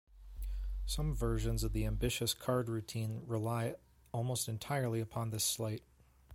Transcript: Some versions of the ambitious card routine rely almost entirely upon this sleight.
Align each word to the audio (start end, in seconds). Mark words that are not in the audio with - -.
Some 0.87 1.13
versions 1.13 1.63
of 1.63 1.73
the 1.73 1.85
ambitious 1.85 2.33
card 2.33 2.69
routine 2.69 3.21
rely 3.27 3.75
almost 4.11 4.47
entirely 4.49 4.99
upon 4.99 5.29
this 5.29 5.43
sleight. 5.43 5.83